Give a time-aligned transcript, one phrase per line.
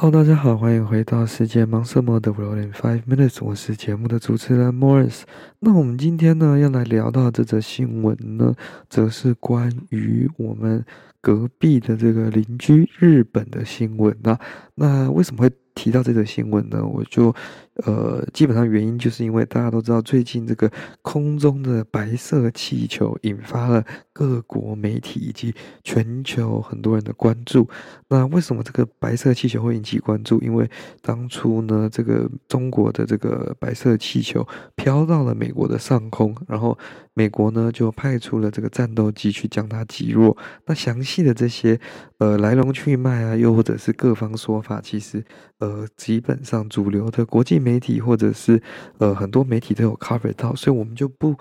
[0.00, 5.24] 好大家好，欢迎回到世界忙什么的 World in Five Minutes，我是节目的主持人 Morris。
[5.58, 8.54] 那我们今天呢要来聊到这则新闻呢，
[8.88, 10.82] 则是关于我们
[11.20, 14.38] 隔壁的这个邻居日本的新闻啊。
[14.74, 16.84] 那为什么会提到这则新闻呢？
[16.84, 17.34] 我就。
[17.86, 20.70] 呃，基本上原因就是因为大家都知道，最近这个
[21.00, 27.66] 空中的白色气球引发了各国媒体以及全球很多人的关注。
[28.08, 30.38] 那为什么这个白色气球会引起关注？
[30.42, 30.68] 因为
[31.00, 36.76] 当初呢，这个中国的这个白色气球飘到了美国的上空，然后
[37.14, 40.36] 美国呢就派出了这个战斗机去将它击落。
[40.66, 41.80] 那详细的这些
[42.18, 45.24] 呃来龙去脉啊，又或者是各方说法，其实
[45.60, 48.60] 呃基本上主流的国际媒媒体或者是
[48.98, 51.36] 呃很多媒体都有 cover 到，所以我们就不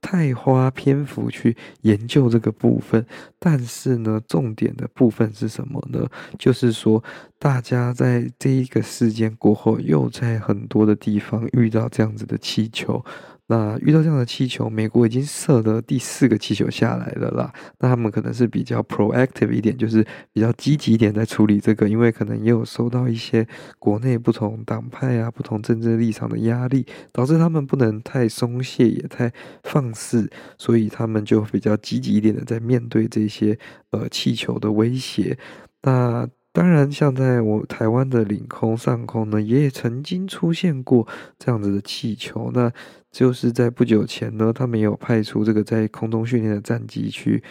[0.00, 3.04] 太花篇幅去研究这个部分。
[3.38, 6.08] 但是呢，重点的部分是什么呢？
[6.38, 7.04] 就是说，
[7.38, 13.04] 大家在这一个事件过后，又在很多的地方遇到这样子的气球。
[13.46, 17.52] 那遇到这样的气球，美国已经射了第四个气球下来了啦。
[17.78, 23.46] 那他们可能是比较 proactive 一点，就是比较积极一点在处理这个，因为可能也有收到一些
[23.78, 29.30] 国内不同党派啊、不同政治立场的压力，导致他们不能太松懈，也太
[29.62, 33.58] 放肆，所以他们就比较积极一点的在面对这些
[33.90, 35.36] 呃气球的威胁。
[35.82, 41.04] 那当然，像在我台湾的领空上空呢，也曾经出现过
[41.36, 42.52] 这样子的气球。
[42.54, 42.72] 那
[43.10, 47.42] 就是在不久前呢，他们有派出这个在空中训练的战机去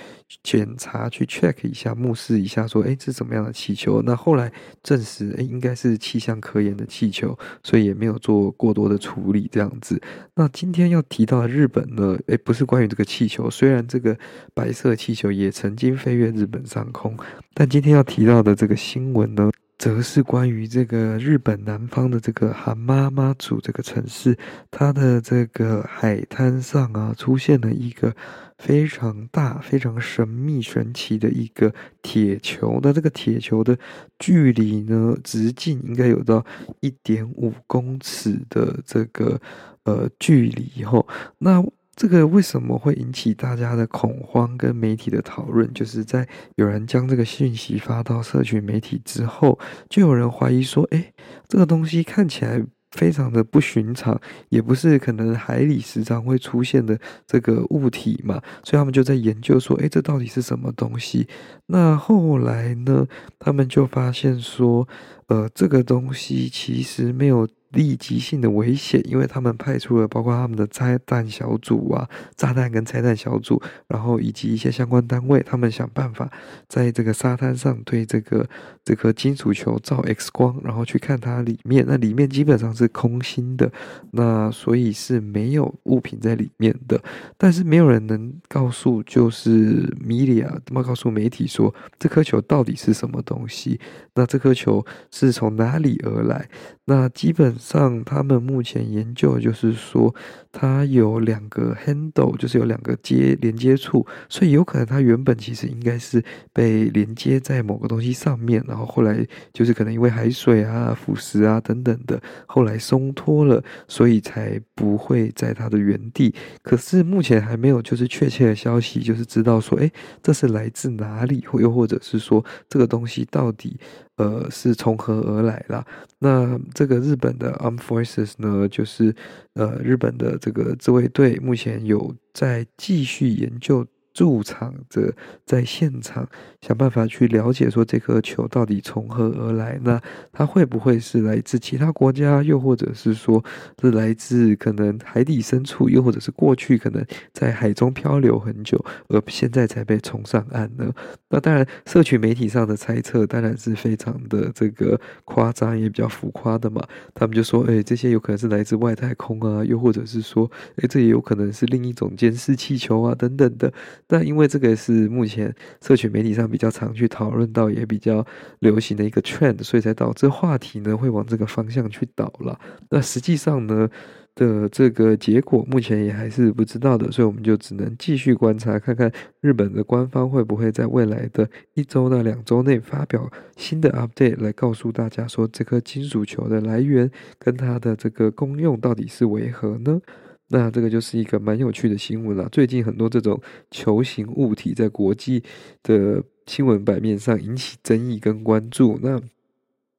[0.42, 9.50] 检查、去 check 一下、目视一下，说：“诶，这是什么样的气球？”那后来证实，诶，应该是气象科研的气球，所以也没有做过多的处理。
[9.52, 10.02] 这样子。
[10.36, 14.18] 那今天要提到的日本呢，诶，不是关于这个气球，虽然这个
[14.54, 17.18] 白色气球也曾经飞越日本上空，
[17.54, 19.50] 但今天要提到的这个新闻呢，
[19.80, 24.38] 则是关于这个日本南方的这个韩妈妈祖这个城市，
[24.70, 28.16] 它的这个海滩上啊，出现了一个
[28.60, 31.74] 非常大、非常神秘、神奇的一个
[32.04, 32.80] 铁球。
[32.84, 33.76] 那这个铁球的
[34.20, 36.46] 距离呢，直径应该有到
[36.82, 39.42] 一点五公尺的这个
[39.86, 41.04] 呃距离齁。
[41.40, 41.66] 那
[41.96, 45.72] 这个为什么会引起大家的恐慌跟媒体的讨论？
[45.74, 49.60] 就是在有人将这个讯息发到社群媒体之后，
[49.90, 51.14] 就有人怀疑说：“诶，
[51.48, 61.28] 这个东西看起来非常的不寻常，也不是可能海里时常会出现的这个物体嘛。”所以他们就在研究说：“诶，这到底是什么东西？”
[61.68, 64.88] 那后来呢，他们就发现说
[65.30, 76.32] ：“呃，这个东西其实没有。”立即性的危险，因为他们派出了包括他们的拆弹小组啊、炸弹跟拆弹小组，然后以及一些相关单位，他们想办法
[76.68, 78.48] 在这个沙滩上对这个
[78.86, 81.84] 这颗金属球照 X 光，然后去看它里面。
[81.86, 83.72] 那里面基本上是空心的，
[84.12, 87.02] 那所以是没有物品在里面的。
[87.38, 93.80] 但是没有人能告诉，就是 media 怎么告诉媒体说这颗球到底是什么东西？
[94.14, 96.48] 那这颗球是从哪里而来？
[96.86, 100.14] 那基本上，他们目前研究就是说，
[100.52, 116.36] 它有两个 handle，就是有两个接连接处，所以有可能它原本其实应该是被连接在某个东西上面，然后后来就是可能因为海水啊、腐蚀啊等等的，后来松脱了，所以才不会在它的原地。
[116.62, 119.90] 可是目前还没有就是确切的消息，就是知道说，诶，
[120.22, 123.80] 这是来自哪里，或又或者是说这个东西到底。
[124.18, 125.86] 呃，是从何而来啦？
[126.20, 129.16] 那这个日本的 Armed Forces 呢，就是
[129.54, 133.86] 呃，日本的这个自卫队目前有在继续研究。
[134.14, 135.14] 驻场者
[135.46, 136.28] 在现场
[136.62, 139.80] 想办法去了解，说这颗球到底从何而来？
[139.84, 140.00] 那
[140.32, 143.44] 它会不会是来自其他国家，又或者是说
[143.82, 150.94] 是来自可能海底深处，又或者是过去可能在海中漂流很久，而现在才被冲上岸呢？
[151.30, 156.86] 那当然，社群媒体上的猜测当然是非常的这个夸张，也比较浮夸的嘛。
[157.16, 163.74] 他们就说，哎，这些有可能是来自外太空啊，又或者是说，哎，这也有可能是另一种监视气球啊，等等的。
[164.08, 168.26] 但因为这个是目前社群媒体上比较常去讨论到，也比较
[168.60, 172.60] 流行的一个 trend，所以才导致话题呢会往这个方向去导了。
[172.90, 173.90] 那实际上呢
[174.36, 179.12] 的这个结果目前也还是不知道的，所以我们就只能继续观察，看看
[179.42, 190.02] 日本的官方会不会在未来的一周到两周内发表新的 update 来告诉大家说，这颗金属球的来源跟它的这个功用到底是为何呢？
[190.50, 192.48] 那这个就是一个蛮有趣的新闻了。
[192.50, 193.42] 最近很多这种
[193.72, 195.44] 球形物体在国际
[195.82, 199.00] 的新闻版面上引起争议跟关注。
[199.02, 199.20] 那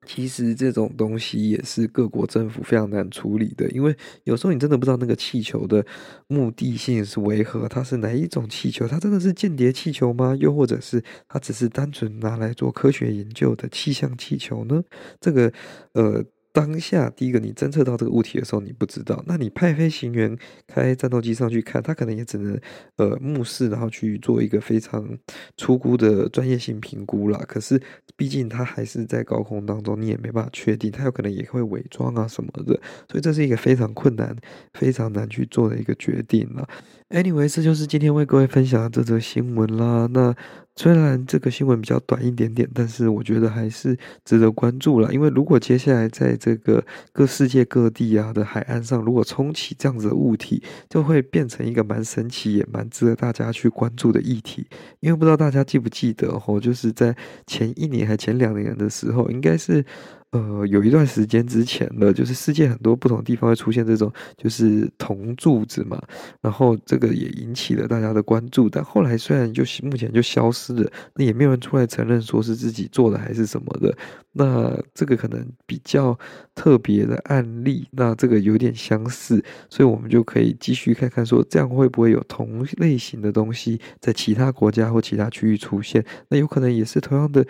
[0.06, 5.84] 其实这种东西也是各国政府非常难处理的，因为有时候你真的不知道那个气球的
[6.28, 8.86] 目的性是为何，它是哪一种气球？
[8.86, 10.36] 它真的是间谍气球吗？
[10.38, 14.84] 又或者是它只是单纯拿来做科学研究的气象气球呢？
[15.20, 15.52] 这个
[15.94, 16.24] 呃。
[16.54, 22.56] 当下第一个，你侦测到这个物体的时候，你不知道，那你派飞行员开战斗机上去看，他可能也只能
[22.94, 25.18] 呃目视，然后去做一个非常
[25.56, 27.44] 粗估的专业性评估啦。
[27.48, 27.82] 可是
[28.16, 32.80] 毕竟他还是在高空当中，你也没办法确定，他有可能也会伪装啊什么的，
[33.10, 34.36] 所以这是一个非常困难、
[34.74, 36.64] 非常难去做的一个决定啦。
[37.10, 40.08] Anyway，这就是今天为各位分享的这则新闻啦。
[40.10, 40.34] 那
[40.74, 45.12] 虽然这个新闻比较短一点点，但是我觉得还是值得关注了。
[45.12, 54.66] 因为如果接下来在这个各世界各地啊的海岸上，如果冲起这样子的物体，就会变成一个蛮神奇也蛮值得大家去关注的议题。
[55.00, 57.14] 因为不知道大家记不记得哦，就是在
[57.46, 59.84] 前一年还前两年的时候，应该是。
[60.34, 66.02] 呃，有一段时间之前的，就是世界很多不同地方会出现这种就是铜柱子嘛，
[66.40, 73.96] 然后这个也引起了大家的关注，但后来虽然就目前就消失了，那也没有人出来承认说是自己做的还是什么的，
[74.32, 76.18] 那这个可能比较
[76.52, 79.40] 特别的案例，那这个有点相似，
[79.70, 87.46] 所以我们就可以继续看看说这样会不会有同类型的东西在其他国家或其他区域出现，那有可能也是同样的。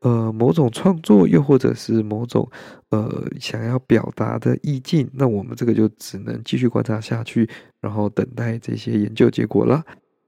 [0.00, 2.48] 呃，某种创作，又或者是某种
[2.90, 7.48] 呃想要表达的意境，那我们这个就只能继续观察下去，
[7.80, 9.82] 然后等待这些研究结果了。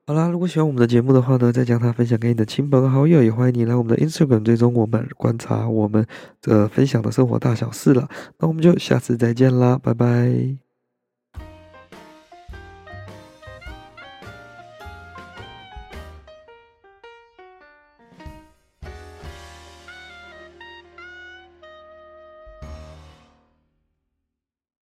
[0.07, 6.05] 好啦，如果喜欢我们的节目的话呢，再将它分享给你的亲朋好友，也欢迎你来我们的 Instagram 追踪我们，观察我们
[6.43, 8.09] 的分享的生活大小事了。
[8.41, 10.70] 那我们就下次再见啦，拜拜。